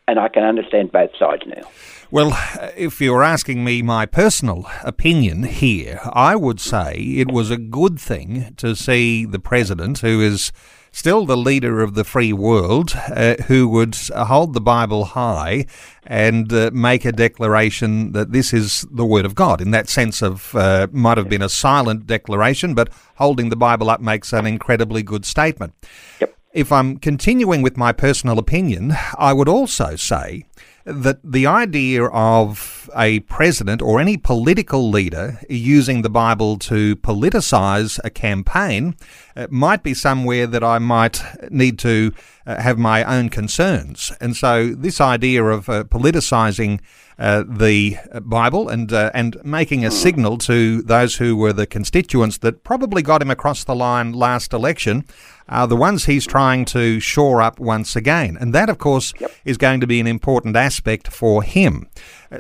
and 0.09 0.18
I 0.18 0.28
can 0.28 0.42
understand 0.42 0.90
both 0.90 1.11
sides 1.18 1.42
now. 1.47 1.68
Well, 2.11 2.33
if 2.75 2.99
you're 2.99 3.23
asking 3.23 3.62
me 3.62 3.83
my 3.83 4.07
personal 4.07 4.66
opinion 4.83 5.42
here, 5.42 6.00
I 6.14 6.35
would 6.35 6.59
say 6.59 6.95
it 6.95 7.30
was 7.30 7.50
a 7.50 7.59
good 7.59 8.00
thing 8.00 8.54
to 8.57 8.75
see 8.75 9.26
the 9.26 9.38
president, 9.38 9.99
who 9.99 10.23
is 10.23 10.50
still 10.90 11.26
the 11.26 11.37
leader 11.37 11.83
of 11.83 11.92
the 11.92 12.04
free 12.04 12.33
world, 12.33 12.92
uh, 13.14 13.35
who 13.49 13.68
would 13.68 13.95
hold 14.16 14.54
the 14.54 14.62
Bible 14.62 15.04
high 15.04 15.66
and 16.07 16.50
uh, 16.54 16.71
make 16.73 17.04
a 17.04 17.12
declaration 17.12 18.12
that 18.12 18.33
this 18.33 18.54
is 18.54 18.87
the 18.90 19.04
Word 19.04 19.26
of 19.26 19.35
God. 19.35 19.61
In 19.61 19.73
that 19.73 19.90
sense 19.90 20.23
of, 20.23 20.54
uh, 20.54 20.87
might 20.90 21.18
have 21.18 21.28
been 21.28 21.42
a 21.42 21.50
silent 21.50 22.07
declaration, 22.07 22.75
but 22.75 22.88
holding 23.16 23.50
the 23.50 23.57
Bible 23.57 23.90
up 23.90 24.00
makes 24.00 24.33
an 24.33 24.47
incredibly 24.47 25.02
good 25.02 25.26
statement. 25.26 25.75
Yep. 26.21 26.38
If 26.55 26.73
I'm 26.73 26.97
continuing 26.97 27.61
with 27.61 27.76
my 27.76 27.93
personal 27.93 28.38
opinion, 28.38 28.95
I 29.19 29.35
would 29.35 29.49
also 29.49 29.97
say 29.97 30.45
that 30.87 31.21
the 31.23 31.47
idea 31.47 32.07
of 32.07 32.88
a 32.97 33.21
president 33.21 33.83
or 33.83 34.00
any 34.00 34.17
political 34.17 34.88
leader 34.88 35.38
using 35.50 36.00
the 36.00 36.09
Bible 36.09 36.57
to 36.61 36.97
politicize 36.97 38.00
a 38.02 38.09
campaign 38.09 38.97
uh, 39.37 39.47
might 39.50 39.83
be 39.83 39.93
somewhere 39.93 40.47
that 40.47 40.64
I 40.64 40.78
might 40.78 41.23
need 41.50 41.78
to 41.81 42.12
uh, 42.47 42.62
have 42.62 42.78
my 42.78 43.05
own 43.05 43.28
concerns. 43.28 44.11
And 44.19 44.35
so, 44.35 44.69
this 44.71 45.02
idea 45.02 45.45
of 45.45 45.69
uh, 45.69 45.85
politicizing 45.85 46.81
uh, 47.19 47.45
the 47.47 47.97
Bible 48.23 48.69
and 48.69 48.93
uh, 48.93 49.11
and 49.12 49.37
making 49.45 49.85
a 49.85 49.90
signal 49.90 50.38
to 50.38 50.83
those 50.83 51.17
who 51.17 51.37
were 51.37 51.52
the 51.52 51.67
constituents 51.67 52.38
that 52.38 52.62
probably 52.62 53.02
got 53.02 53.21
him 53.21 53.31
across 53.31 53.64
the 53.64 53.75
line 53.75 54.12
last 54.12 54.52
election 54.52 55.05
are 55.49 55.67
the 55.67 55.76
ones 55.76 56.05
he's 56.05 56.26
trying 56.26 56.64
to 56.67 57.00
shore 57.00 57.40
up 57.40 57.59
once 57.59 57.97
again. 57.97 58.37
And 58.40 58.55
that, 58.55 58.69
of 58.69 58.78
course, 58.78 59.12
yep. 59.21 59.31
is 59.45 59.57
going 59.57 59.81
to 59.81 59.87
be 59.87 60.00
an 60.00 60.07
important 60.07 60.57
aspect 60.57 61.09
for 61.09 61.43
him. 61.43 61.88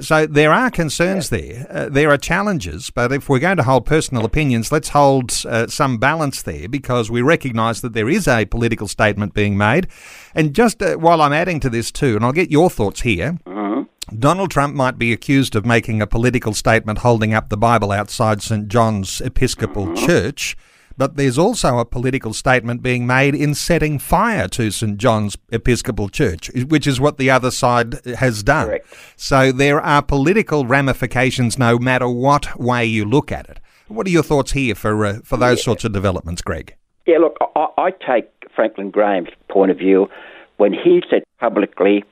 So 0.00 0.26
there 0.26 0.52
are 0.52 0.70
concerns 0.70 1.32
yeah. 1.32 1.38
there. 1.38 1.66
Uh, 1.70 1.88
there 1.88 2.10
are 2.10 2.18
challenges, 2.18 2.90
but 2.90 3.10
if 3.12 3.28
we're 3.28 3.38
going 3.38 3.56
to 3.56 3.62
hold 3.62 3.86
personal 3.86 4.24
opinions, 4.24 4.70
let's 4.70 4.90
hold 4.90 5.32
uh, 5.46 5.66
some 5.68 5.96
balance 5.98 6.42
there 6.42 6.68
because 6.68 7.10
we 7.10 7.22
recognise 7.22 7.80
that 7.80 7.94
there 7.94 8.08
is 8.08 8.28
a 8.28 8.44
political 8.44 8.86
statement 8.86 9.32
being 9.32 9.56
made. 9.56 9.88
And 10.34 10.54
just 10.54 10.82
uh, 10.82 10.96
while 10.96 11.22
I'm 11.22 11.32
adding 11.32 11.60
to 11.60 11.70
this 11.70 11.90
too, 11.90 12.16
and 12.16 12.24
I'll 12.24 12.32
get 12.32 12.50
your 12.50 12.68
thoughts 12.68 13.00
here. 13.00 13.38
Mm-hmm. 13.46 13.82
Donald 14.18 14.50
Trump 14.50 14.74
might 14.74 14.98
be 14.98 15.12
accused 15.12 15.54
of 15.54 15.66
making 15.66 16.00
a 16.00 16.06
political 16.06 16.54
statement 16.54 17.00
holding 17.00 17.34
up 17.34 17.50
the 17.50 17.58
Bible 17.58 17.92
outside 17.92 18.40
St. 18.40 18.66
John's 18.68 19.20
Episcopal 19.20 19.86
mm-hmm. 19.86 20.06
Church 20.06 20.56
but 20.98 21.16
there's 21.16 21.38
also 21.38 21.78
a 21.78 21.84
political 21.84 22.34
statement 22.34 22.82
being 22.82 23.06
made 23.06 23.34
in 23.34 23.54
setting 23.54 23.98
fire 23.98 24.48
to 24.48 24.70
St 24.70 24.98
John's 24.98 25.38
Episcopal 25.50 26.08
Church, 26.08 26.50
which 26.66 26.86
is 26.86 27.00
what 27.00 27.16
the 27.16 27.30
other 27.30 27.52
side 27.52 28.04
has 28.16 28.42
done. 28.42 28.66
Correct. 28.66 28.94
So 29.16 29.52
there 29.52 29.80
are 29.80 30.02
political 30.02 30.66
ramifications 30.66 31.58
no 31.58 31.78
matter 31.78 32.08
what 32.08 32.58
way 32.58 32.84
you 32.84 33.04
look 33.04 33.30
at 33.32 33.48
it. 33.48 33.60
What 33.86 34.06
are 34.06 34.10
your 34.10 34.24
thoughts 34.24 34.52
here 34.52 34.74
for 34.74 35.06
uh, 35.06 35.20
for 35.24 35.38
those 35.38 35.58
yeah. 35.60 35.64
sorts 35.64 35.84
of 35.84 35.92
developments, 35.92 36.42
Greg? 36.42 36.74
Yeah, 37.06 37.18
look, 37.18 37.38
I, 37.56 37.68
I 37.78 37.90
take 37.90 38.28
Franklin 38.54 38.90
Graham's 38.90 39.30
point 39.48 39.70
of 39.70 39.78
view 39.78 40.10
when 40.58 40.72
he 40.74 41.02
said 41.08 41.22
publicly 41.38 42.04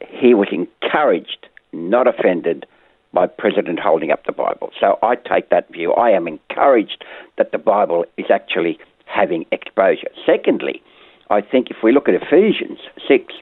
he 0.00 0.34
was 0.34 0.48
encouraged, 0.50 1.46
not 1.72 2.08
offended, 2.08 2.66
by 3.14 3.26
President 3.26 3.78
holding 3.78 4.10
up 4.10 4.26
the 4.26 4.32
Bible. 4.32 4.70
So 4.78 4.98
I 5.02 5.14
take 5.14 5.50
that 5.50 5.70
view. 5.70 5.92
I 5.92 6.10
am 6.10 6.26
encouraged 6.26 7.04
that 7.38 7.52
the 7.52 7.58
Bible 7.58 8.04
is 8.18 8.26
actually 8.30 8.78
having 9.06 9.46
exposure. 9.52 10.08
Secondly, 10.26 10.82
I 11.30 11.40
think 11.40 11.70
if 11.70 11.78
we 11.82 11.92
look 11.92 12.08
at 12.08 12.14
Ephesians 12.14 12.78
6, 13.06 13.34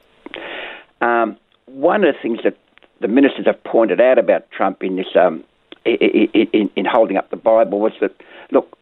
um, 1.00 1.36
one 1.66 2.04
of 2.04 2.14
the 2.14 2.20
things 2.20 2.40
that 2.44 2.56
the 3.00 3.08
ministers 3.08 3.46
have 3.46 3.62
pointed 3.64 4.00
out 4.00 4.18
about 4.18 4.50
Trump 4.50 4.82
in 4.82 4.96
this 4.96 5.16
um, 5.16 5.42
in, 5.84 6.28
in, 6.52 6.70
in 6.76 6.84
holding 6.84 7.16
up 7.16 7.30
the 7.30 7.36
Bible 7.36 7.80
was 7.80 7.92
that 8.00 8.14
look, 8.52 8.78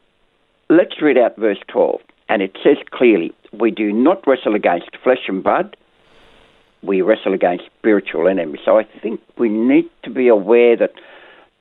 let's 0.69 1.01
read 1.01 1.17
out 1.17 1.37
verse 1.37 1.59
12, 1.69 2.01
and 2.29 2.43
it 2.43 2.57
says 2.63 2.77
clearly, 2.91 3.33
"We 3.53 3.71
do 3.71 3.91
not 3.93 4.27
wrestle 4.27 4.55
against 4.55 4.91
flesh 5.03 5.29
and 5.29 5.43
blood, 5.43 5.77
we 6.83 7.03
wrestle 7.03 7.35
against 7.35 7.65
spiritual 7.79 8.29
enemies. 8.29 8.61
So 8.65 8.79
I 8.79 8.85
think 9.03 9.21
we 9.39 9.49
need 9.49 9.89
to 10.05 10.11
be 10.11 10.29
aware 10.29 10.77
that 10.77 10.93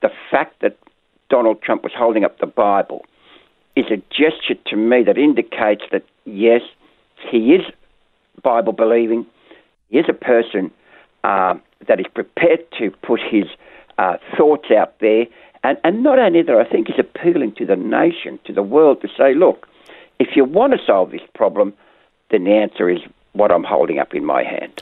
the 0.02 0.10
fact 0.32 0.62
that 0.62 0.78
Donald 1.30 1.62
Trump 1.62 1.84
was 1.84 1.92
holding 1.96 2.24
up 2.24 2.40
the 2.40 2.48
Bible 2.48 3.06
is 3.76 3.86
a 3.92 3.98
gesture 4.10 4.56
to 4.68 4.76
me 4.76 5.04
that 5.04 5.18
indicates 5.18 5.84
that, 5.92 6.04
yes, 6.26 6.62
he 7.30 7.54
is 7.54 7.62
Bible 8.44 8.74
believing, 8.74 9.26
he 9.90 10.00
is 10.00 10.06
a 10.10 10.14
person 10.14 10.72
uh, 11.24 11.56
that 11.88 12.00
is 12.00 12.06
prepared 12.14 12.60
to 12.80 12.92
put 13.04 13.20
his 13.20 13.46
uh, 13.98 14.18
thoughts 14.38 14.72
out 14.72 15.00
there. 15.00 15.26
And, 15.64 15.78
and 15.84 16.04
not 16.04 16.20
only 16.20 16.42
that, 16.42 16.56
I 16.56 16.70
think 16.70 16.88
he's 16.88 17.00
appealing 17.00 17.56
to 17.56 17.66
the 17.66 17.76
nation, 17.76 18.40
to 18.46 18.54
the 18.54 18.64
world, 18.64 19.02
to 19.02 19.10
say, 19.18 19.36
look, 19.36 19.68
if 20.20 20.30
you 20.36 20.46
want 20.46 20.74
to 20.74 20.80
solve 20.86 21.12
this 21.12 21.22
problem, 21.36 21.74
then 22.32 22.46
the 22.46 22.52
answer 22.52 22.90
is 22.90 23.00
what 23.34 23.52
I'm 23.52 23.64
holding 23.64 24.00
up 24.00 24.14
in 24.14 24.26
my 24.26 24.44
hand. 24.44 24.82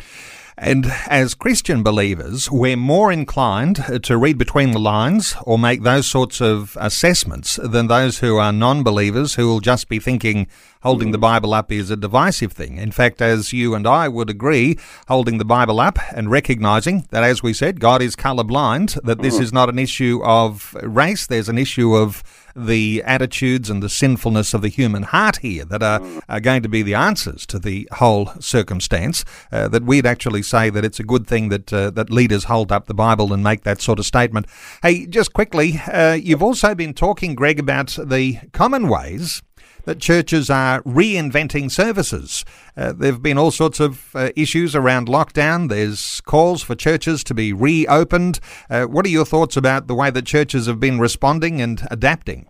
And 0.60 0.88
as 1.08 1.36
Christian 1.36 1.84
believers, 1.84 2.50
we're 2.50 2.78
more 2.78 3.12
inclined 3.12 3.80
to 4.02 4.18
read 4.18 4.40
between 4.40 4.72
the 4.72 4.80
lines 4.80 5.36
or 5.44 5.60
make 5.60 5.84
those 5.84 6.08
sorts 6.08 6.42
of 6.42 6.76
assessments 6.80 7.60
than 7.62 7.86
those 7.86 8.20
who 8.20 8.38
are 8.38 8.52
non 8.52 8.82
believers 8.82 9.36
who 9.36 9.48
will 9.48 9.60
just 9.60 9.88
be 9.88 10.00
thinking 10.00 10.48
holding 10.82 11.12
the 11.12 11.18
Bible 11.20 11.54
up 11.54 11.72
is 11.72 11.92
a 11.92 11.96
divisive 11.96 12.54
thing. 12.54 12.78
In 12.78 12.92
fact, 12.92 13.22
as 13.22 13.54
you 13.54 13.76
and 13.76 13.86
I 13.86 14.08
would 14.08 14.32
agree, 14.32 14.80
holding 15.08 15.38
the 15.38 15.46
Bible 15.46 15.80
up 15.80 16.00
and 16.12 16.32
recognizing 16.32 17.06
that, 17.12 17.24
as 17.24 17.44
we 17.44 17.54
said, 17.54 17.80
God 17.80 18.02
is 18.02 18.16
colorblind, 18.16 19.00
that 19.04 19.22
this 19.22 19.36
mm-hmm. 19.36 19.44
is 19.44 19.54
not 19.54 19.70
an 19.70 19.78
issue 19.78 20.22
of 20.24 20.76
race, 20.82 21.28
there's 21.28 21.50
an 21.50 21.58
issue 21.60 21.94
of 21.94 22.24
the 22.58 23.04
attitudes 23.06 23.70
and 23.70 23.84
the 23.84 23.90
sinfulness 23.90 24.54
of 24.54 24.62
the 24.62 24.68
human 24.68 25.04
heart 25.04 25.38
here 25.38 25.64
that 25.66 25.84
are, 25.84 26.02
are 26.28 26.40
going 26.40 26.64
to 26.64 26.70
be 26.70 26.82
the 26.82 26.96
answers 26.96 27.46
to 27.46 27.60
the 27.60 27.88
whole 27.94 28.32
circumstance. 28.40 29.24
Uh, 29.52 29.68
that 29.68 29.84
we'd 29.84 30.06
actually 30.06 30.42
say 30.42 30.70
that 30.70 30.84
it's 30.84 31.00
a 31.00 31.04
good 31.04 31.28
thing 31.28 31.50
that 31.50 31.72
uh, 31.72 31.90
that 31.92 32.10
leaders 32.10 32.46
hold 32.46 32.72
up 32.72 32.86
the 32.88 32.94
Bible 32.94 33.32
and 33.34 33.44
make 33.44 33.64
that 33.64 33.82
sort 33.82 34.00
of 34.00 34.06
statement. 34.06 34.48
Hey, 34.82 35.06
just 35.06 35.34
quickly, 35.34 35.80
uh, 35.92 36.14
you've 36.14 36.44
also 36.44 36.74
been 36.74 36.94
talking, 36.94 37.36
Greg, 37.36 37.60
about 37.60 37.98
the 38.04 38.40
common 38.54 38.88
ways 38.88 39.42
that 39.88 40.02
churches 40.02 40.50
are 40.50 40.84
reinventing 40.84 41.72
services. 41.72 42.44
Uh, 42.76 42.92
there 42.92 43.10
have 43.10 43.24
been 43.24 43.38
all 43.38 43.52
sorts 43.52 43.80
of 43.80 44.14
uh, 44.16 44.30
issues 44.36 44.76
around 44.76 45.08
lockdown. 45.08 45.70
There's 45.70 46.20
calls 46.22 46.62
for 46.62 46.76
churches 46.76 47.24
to 47.24 47.34
be 47.34 47.54
reopened. 47.54 48.42
Uh, 48.70 48.84
what 48.84 49.06
are 49.06 49.10
your 49.10 49.24
thoughts 49.24 49.56
about 49.56 49.88
the 49.88 49.96
way 49.96 50.12
that 50.12 50.26
churches 50.26 50.68
have 50.68 50.82
been 50.82 51.00
responding 51.00 51.62
and 51.62 51.88
adapting? 51.90 52.50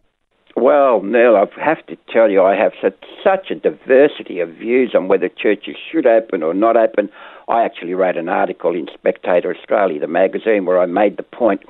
Well, 0.55 1.03
Neil, 1.03 1.35
I 1.35 1.45
have 1.63 1.85
to 1.85 1.95
tell 2.11 2.31
you, 2.31 2.41
I 2.41 2.55
have 2.55 2.71
such, 2.81 2.97
such 3.23 3.51
a 3.51 3.55
diversity 3.55 4.39
of 4.39 4.49
views 4.49 4.95
on 4.95 5.07
whether 5.07 5.29
churches 5.29 5.75
should 5.91 6.07
open 6.07 6.41
or 6.41 6.55
not 6.55 6.75
open. 6.75 7.07
I 7.47 7.63
actually 7.63 7.93
wrote 7.93 8.17
an 8.17 8.29
article 8.29 8.73
in 8.73 8.87
Spectator 8.91 9.53
Australia, 9.55 9.99
the 9.99 10.07
magazine, 10.07 10.65
where 10.65 10.79
I 10.79 10.87
made 10.87 11.17
the 11.17 11.23
point 11.23 11.61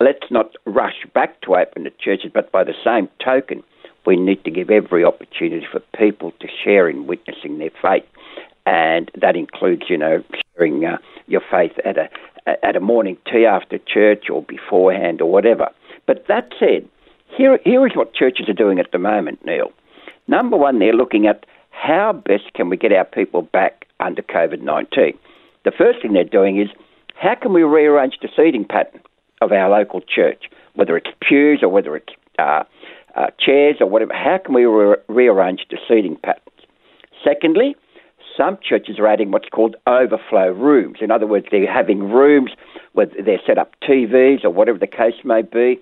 let's 0.00 0.30
not 0.30 0.52
rush 0.64 1.04
back 1.12 1.40
to 1.40 1.56
open 1.56 1.82
the 1.82 1.92
churches, 1.98 2.30
but 2.32 2.52
by 2.52 2.62
the 2.62 2.74
same 2.84 3.08
token, 3.24 3.64
we 4.06 4.16
need 4.16 4.44
to 4.44 4.50
give 4.50 4.70
every 4.70 5.04
opportunity 5.04 5.66
for 5.70 5.80
people 5.96 6.32
to 6.40 6.48
share 6.64 6.88
in 6.88 7.06
witnessing 7.06 7.58
their 7.58 7.70
faith. 7.82 8.04
And 8.66 9.10
that 9.20 9.36
includes, 9.36 9.84
you 9.88 9.96
know, 9.96 10.22
sharing 10.56 10.84
uh, 10.84 10.98
your 11.26 11.42
faith 11.50 11.72
at 11.84 11.96
a 11.96 12.08
at 12.64 12.76
a 12.76 12.80
morning 12.80 13.16
tea 13.30 13.44
after 13.44 13.78
church 13.78 14.30
or 14.30 14.42
beforehand 14.42 15.20
or 15.20 15.30
whatever. 15.30 15.68
But 16.06 16.26
that 16.28 16.52
said, 16.58 16.88
here 17.36 17.58
here 17.64 17.86
is 17.86 17.94
what 17.94 18.14
churches 18.14 18.48
are 18.48 18.54
doing 18.54 18.78
at 18.78 18.90
the 18.92 18.98
moment, 18.98 19.44
Neil. 19.44 19.72
Number 20.26 20.56
one, 20.56 20.78
they're 20.78 20.92
looking 20.92 21.26
at 21.26 21.44
how 21.70 22.12
best 22.12 22.52
can 22.54 22.68
we 22.68 22.76
get 22.76 22.92
our 22.92 23.04
people 23.04 23.42
back 23.42 23.86
under 24.00 24.22
COVID 24.22 24.60
nineteen. 24.60 25.18
The 25.64 25.70
first 25.70 26.00
thing 26.00 26.12
they're 26.12 26.24
doing 26.24 26.60
is 26.60 26.68
how 27.14 27.34
can 27.34 27.52
we 27.52 27.62
rearrange 27.62 28.18
the 28.20 28.28
seating 28.36 28.64
pattern 28.64 29.00
of 29.40 29.52
our 29.52 29.68
local 29.70 30.00
church, 30.00 30.44
whether 30.74 30.96
it's 30.96 31.10
pews 31.20 31.60
or 31.62 31.68
whether 31.68 31.96
it's 31.96 32.12
uh, 32.38 32.64
uh, 33.14 33.26
chairs 33.38 33.76
or 33.80 33.86
whatever. 33.86 34.12
How 34.14 34.38
can 34.44 34.54
we 34.54 34.64
re- 34.64 34.96
rearrange 35.08 35.66
the 35.70 35.78
seating 35.88 36.16
patterns? 36.16 36.44
Secondly, 37.24 37.76
some 38.36 38.58
churches 38.62 38.98
are 38.98 39.06
adding 39.06 39.30
what's 39.30 39.48
called 39.48 39.76
overflow 39.86 40.52
rooms. 40.52 40.98
In 41.00 41.10
other 41.10 41.26
words, 41.26 41.46
they're 41.50 41.72
having 41.72 42.10
rooms 42.10 42.52
where 42.92 43.06
they're 43.06 43.40
set 43.46 43.58
up 43.58 43.72
TVs 43.82 44.44
or 44.44 44.50
whatever 44.50 44.78
the 44.78 44.86
case 44.86 45.24
may 45.24 45.42
be, 45.42 45.80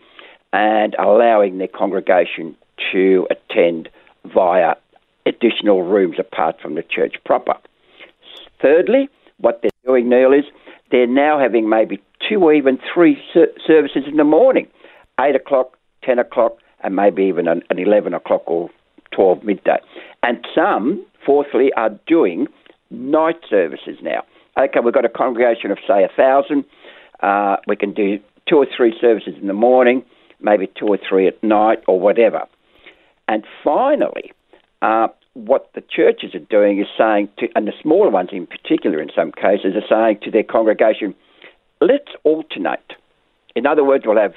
and 0.52 0.94
allowing 0.98 1.58
their 1.58 1.68
congregation 1.68 2.56
to 2.92 3.26
attend 3.30 3.88
via 4.24 4.74
additional 5.26 5.82
rooms 5.82 6.16
apart 6.18 6.56
from 6.62 6.76
the 6.76 6.82
church 6.82 7.16
proper. 7.24 7.54
Thirdly, 8.62 9.08
what 9.38 9.60
they're 9.60 9.70
doing, 9.84 10.08
Neil, 10.08 10.32
is 10.32 10.44
they're 10.90 11.06
now 11.06 11.38
having 11.38 11.68
maybe 11.68 12.00
two 12.26 12.42
or 12.42 12.54
even 12.54 12.78
three 12.92 13.18
services 13.66 14.04
in 14.06 14.16
the 14.16 14.24
morning 14.24 14.68
8 15.20 15.34
o'clock, 15.34 15.76
10 16.04 16.18
o'clock, 16.18 16.56
and 16.82 16.94
maybe 16.94 17.24
even 17.24 17.48
an, 17.48 17.62
an 17.70 17.78
11 17.78 18.14
o'clock 18.14 18.42
or 18.46 18.70
12 19.12 19.44
midday. 19.44 19.78
And 20.22 20.46
some, 20.54 21.04
fourthly, 21.24 21.72
are 21.76 21.90
doing 22.06 22.46
night 22.90 23.40
services 23.48 23.98
now. 24.02 24.24
okay, 24.58 24.80
we've 24.80 24.94
got 24.94 25.04
a 25.04 25.10
congregation 25.10 25.70
of, 25.70 25.78
say, 25.86 26.04
a 26.04 26.08
thousand. 26.16 26.64
Uh, 27.20 27.56
we 27.66 27.76
can 27.76 27.92
do 27.92 28.18
two 28.48 28.56
or 28.56 28.66
three 28.76 28.94
services 29.00 29.34
in 29.40 29.46
the 29.46 29.52
morning, 29.52 30.04
maybe 30.40 30.68
two 30.78 30.86
or 30.86 30.98
three 31.08 31.26
at 31.26 31.42
night, 31.42 31.82
or 31.88 31.98
whatever. 31.98 32.44
And 33.28 33.44
finally, 33.64 34.32
uh, 34.82 35.08
what 35.34 35.70
the 35.74 35.82
churches 35.82 36.34
are 36.34 36.38
doing 36.38 36.80
is 36.80 36.86
saying 36.96 37.28
to, 37.38 37.48
and 37.54 37.66
the 37.66 37.72
smaller 37.82 38.10
ones 38.10 38.30
in 38.32 38.46
particular 38.46 39.00
in 39.00 39.10
some 39.14 39.32
cases, 39.32 39.74
are 39.74 39.88
saying 39.88 40.20
to 40.22 40.30
their 40.30 40.44
congregation, 40.44 41.14
let's 41.80 42.12
alternate. 42.24 42.94
In 43.54 43.66
other 43.66 43.84
words, 43.84 44.04
we'll 44.06 44.18
have 44.18 44.34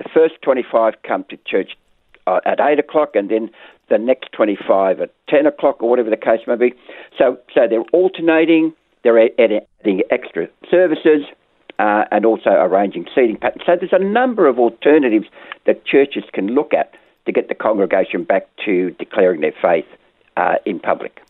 the 0.00 0.08
first 0.12 0.34
25 0.42 0.94
come 1.06 1.24
to 1.28 1.36
church 1.46 1.76
uh, 2.26 2.40
at 2.46 2.58
8 2.60 2.78
o'clock 2.78 3.10
and 3.14 3.30
then 3.30 3.50
the 3.90 3.98
next 3.98 4.32
25 4.32 5.00
at 5.00 5.12
10 5.28 5.46
o'clock 5.46 5.82
or 5.82 5.90
whatever 5.90 6.10
the 6.10 6.16
case 6.16 6.40
may 6.46 6.56
be. 6.56 6.72
So, 7.18 7.38
so 7.54 7.62
they're 7.68 7.84
alternating, 7.92 8.72
they're 9.04 9.18
adding 9.18 10.02
extra 10.10 10.48
services, 10.70 11.26
uh, 11.78 12.04
and 12.10 12.24
also 12.24 12.50
arranging 12.50 13.06
seating 13.14 13.36
patterns. 13.36 13.62
So 13.66 13.72
there's 13.78 13.92
a 13.92 14.04
number 14.04 14.46
of 14.46 14.58
alternatives 14.58 15.26
that 15.66 15.84
churches 15.84 16.24
can 16.32 16.48
look 16.48 16.72
at 16.74 16.92
to 17.26 17.32
get 17.32 17.48
the 17.48 17.54
congregation 17.54 18.24
back 18.24 18.48
to 18.64 18.90
declaring 18.92 19.40
their 19.40 19.54
faith 19.60 19.86
uh, 20.36 20.56
in 20.64 20.80
public. 20.80 21.22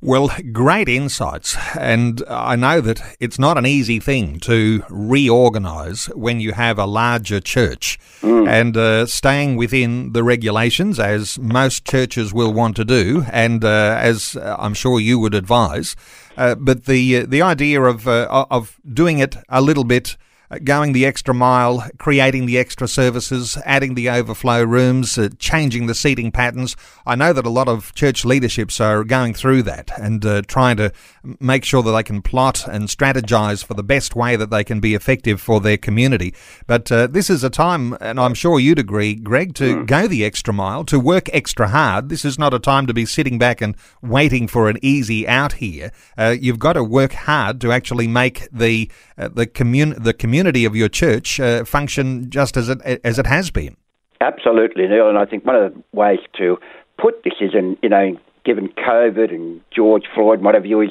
Well, 0.00 0.30
great 0.52 0.88
insights. 0.88 1.56
And 1.78 2.22
I 2.28 2.56
know 2.56 2.82
that 2.82 3.16
it's 3.20 3.38
not 3.38 3.56
an 3.56 3.64
easy 3.64 4.00
thing 4.00 4.38
to 4.40 4.84
reorganise 4.90 6.06
when 6.14 6.40
you 6.40 6.52
have 6.52 6.78
a 6.78 6.84
larger 6.84 7.40
church. 7.40 7.98
Mm. 8.20 8.46
And 8.46 8.76
uh, 8.76 9.06
staying 9.06 9.56
within 9.56 10.12
the 10.12 10.22
regulations, 10.22 11.00
as 11.00 11.38
most 11.38 11.86
churches 11.86 12.34
will 12.34 12.52
want 12.52 12.76
to 12.76 12.84
do, 12.84 13.24
and 13.32 13.64
uh, 13.64 13.96
as 13.98 14.36
I'm 14.36 14.74
sure 14.74 15.00
you 15.00 15.18
would 15.18 15.34
advise. 15.34 15.96
Uh, 16.36 16.54
but 16.54 16.84
the 16.84 17.18
uh, 17.18 17.26
the 17.26 17.40
idea 17.40 17.80
of 17.80 18.06
uh, 18.06 18.46
of 18.50 18.78
doing 18.92 19.20
it 19.20 19.36
a 19.48 19.62
little 19.62 19.84
bit 19.84 20.16
going 20.62 20.92
the 20.92 21.06
extra 21.06 21.34
mile, 21.34 21.88
creating 21.98 22.46
the 22.46 22.58
extra 22.58 22.86
services, 22.86 23.58
adding 23.64 23.94
the 23.94 24.08
overflow 24.08 24.62
rooms, 24.62 25.16
uh, 25.18 25.28
changing 25.38 25.86
the 25.86 25.94
seating 25.94 26.30
patterns. 26.30 26.76
I 27.06 27.14
know 27.14 27.32
that 27.32 27.46
a 27.46 27.50
lot 27.50 27.68
of 27.68 27.94
church 27.94 28.24
leaderships 28.24 28.80
are 28.80 29.04
going 29.04 29.34
through 29.34 29.62
that 29.62 29.90
and 29.98 30.24
uh, 30.24 30.42
trying 30.42 30.76
to 30.76 30.92
make 31.40 31.64
sure 31.64 31.82
that 31.82 31.92
they 31.92 32.02
can 32.02 32.22
plot 32.22 32.66
and 32.68 32.88
strategize 32.88 33.64
for 33.64 33.74
the 33.74 33.82
best 33.82 34.14
way 34.14 34.36
that 34.36 34.50
they 34.50 34.64
can 34.64 34.80
be 34.80 34.94
effective 34.94 35.40
for 35.40 35.60
their 35.60 35.76
community. 35.76 36.34
But 36.66 36.92
uh, 36.92 37.06
this 37.06 37.30
is 37.30 37.42
a 37.42 37.50
time, 37.50 37.96
and 38.00 38.20
I'm 38.20 38.34
sure 38.34 38.60
you'd 38.60 38.78
agree, 38.78 39.14
Greg, 39.14 39.54
to 39.54 39.76
mm. 39.76 39.86
go 39.86 40.06
the 40.06 40.24
extra 40.24 40.52
mile, 40.52 40.84
to 40.84 41.00
work 41.00 41.28
extra 41.32 41.68
hard. 41.68 42.08
This 42.08 42.24
is 42.24 42.38
not 42.38 42.54
a 42.54 42.58
time 42.58 42.86
to 42.86 42.94
be 42.94 43.06
sitting 43.06 43.38
back 43.38 43.60
and 43.60 43.74
waiting 44.02 44.46
for 44.46 44.68
an 44.68 44.78
easy 44.82 45.26
out 45.26 45.54
here. 45.54 45.90
Uh, 46.18 46.34
you've 46.38 46.58
got 46.58 46.74
to 46.74 46.84
work 46.84 47.12
hard 47.12 47.60
to 47.62 47.72
actually 47.72 48.06
make 48.06 48.48
the 48.52 48.90
uh, 49.16 49.28
the 49.28 49.46
commun- 49.46 49.94
the 50.02 50.12
community 50.12 50.33
of 50.40 50.76
your 50.76 50.88
church 50.88 51.40
uh, 51.40 51.64
function 51.64 52.30
just 52.30 52.56
as 52.56 52.68
it 52.68 52.80
as 53.04 53.18
it 53.18 53.26
has 53.26 53.50
been. 53.50 53.76
Absolutely, 54.20 54.86
Neil. 54.86 55.08
And 55.08 55.18
I 55.18 55.24
think 55.24 55.44
one 55.44 55.56
of 55.56 55.74
the 55.74 55.82
ways 55.92 56.20
to 56.38 56.58
put 56.98 57.22
this 57.24 57.34
is, 57.40 57.54
in 57.54 57.76
you 57.82 57.88
know, 57.88 58.16
given 58.44 58.68
COVID 58.68 59.30
and 59.30 59.60
George 59.70 60.04
Floyd, 60.14 60.42
whatever 60.42 60.66
you 60.66 60.80
is, 60.80 60.90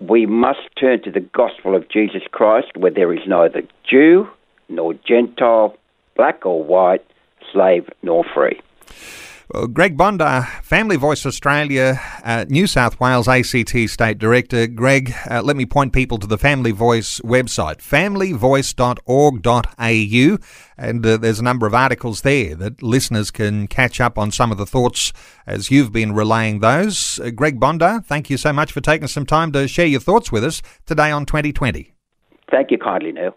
we 0.00 0.26
must 0.26 0.60
turn 0.78 1.02
to 1.02 1.10
the 1.10 1.20
gospel 1.20 1.74
of 1.74 1.88
Jesus 1.88 2.22
Christ, 2.30 2.76
where 2.76 2.90
there 2.90 3.12
is 3.12 3.20
neither 3.26 3.62
Jew 3.88 4.28
nor 4.68 4.94
Gentile, 4.94 5.76
black 6.16 6.44
or 6.46 6.62
white, 6.62 7.04
slave 7.52 7.88
nor 8.02 8.24
free. 8.34 8.60
Well, 9.52 9.66
Greg 9.66 9.98
Bondar, 9.98 10.48
Family 10.62 10.96
Voice 10.96 11.26
Australia, 11.26 12.00
uh, 12.24 12.46
New 12.48 12.66
South 12.66 12.98
Wales 12.98 13.28
ACT 13.28 13.90
State 13.90 14.16
Director. 14.16 14.66
Greg, 14.66 15.14
uh, 15.30 15.42
let 15.42 15.54
me 15.54 15.66
point 15.66 15.92
people 15.92 16.16
to 16.18 16.26
the 16.26 16.38
Family 16.38 16.70
Voice 16.70 17.20
website, 17.20 17.76
familyvoice.org.au, 17.78 20.38
and 20.78 21.06
uh, 21.06 21.18
there's 21.18 21.40
a 21.40 21.44
number 21.44 21.66
of 21.66 21.74
articles 21.74 22.22
there 22.22 22.54
that 22.54 22.82
listeners 22.82 23.30
can 23.30 23.66
catch 23.66 24.00
up 24.00 24.16
on 24.16 24.30
some 24.30 24.50
of 24.50 24.56
the 24.56 24.64
thoughts 24.64 25.12
as 25.46 25.70
you've 25.70 25.92
been 25.92 26.12
relaying 26.12 26.60
those. 26.60 27.20
Uh, 27.20 27.28
Greg 27.28 27.60
Bondar, 27.60 28.02
thank 28.02 28.30
you 28.30 28.38
so 28.38 28.50
much 28.50 28.72
for 28.72 28.80
taking 28.80 29.08
some 29.08 29.26
time 29.26 29.52
to 29.52 29.68
share 29.68 29.86
your 29.86 30.00
thoughts 30.00 30.32
with 30.32 30.42
us 30.42 30.62
today 30.86 31.10
on 31.10 31.26
2020. 31.26 31.92
Thank 32.50 32.70
you 32.70 32.78
kindly, 32.78 33.12
Neil. 33.12 33.36